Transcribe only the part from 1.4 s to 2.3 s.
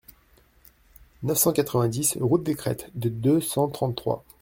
quatre-vingt-dix